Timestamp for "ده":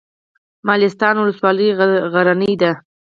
2.61-2.71